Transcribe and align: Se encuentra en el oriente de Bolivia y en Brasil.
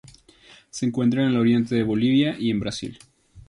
Se 0.71 0.87
encuentra 0.87 1.21
en 1.21 1.29
el 1.29 1.37
oriente 1.37 1.75
de 1.75 1.83
Bolivia 1.83 2.35
y 2.39 2.49
en 2.49 2.59
Brasil. 2.59 2.97